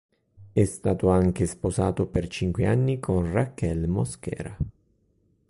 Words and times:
È 0.51 0.65
stato 0.65 1.09
anche 1.11 1.45
sposato 1.45 2.07
per 2.07 2.27
cinque 2.27 2.65
anni 2.65 2.99
con 2.99 3.31
Raquel 3.31 3.87
Mosquera. 3.87 4.57